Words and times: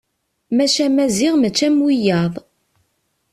Maca 0.55 0.85
Maziɣ 0.95 1.33
mačči 1.37 1.65
am 1.67 1.77
wiyaḍ. 1.85 2.33